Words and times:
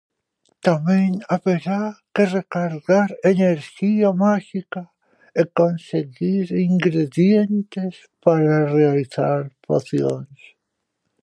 Tamén 0.67 1.07
haberá 1.31 1.81
que 2.13 2.23
recargar 2.37 3.09
enerxía 3.33 4.09
máxica 4.25 4.81
e 5.39 5.41
conseguir 5.59 6.45
ingredientes 6.71 7.93
para 8.25 8.69
realizar 8.77 9.41
pocións. 9.65 10.37